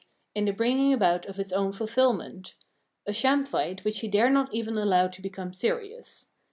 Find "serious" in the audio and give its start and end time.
5.53-6.25